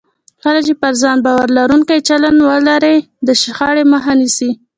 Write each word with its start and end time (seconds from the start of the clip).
کله 0.43 0.59
چې 0.67 0.73
پر 0.81 0.93
ځان 1.01 1.17
باور 1.25 1.47
لرونکی 1.57 1.99
چلند 2.07 2.39
ولرئ، 2.49 2.97
د 3.27 3.29
شخړې 3.41 3.83
مخه 3.93 4.13
نیسئ. 4.19 4.51